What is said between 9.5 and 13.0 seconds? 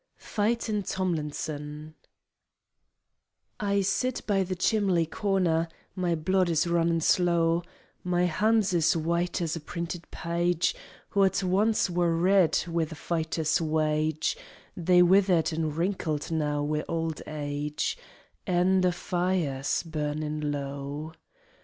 a printed paage, Wot once wor red wi' the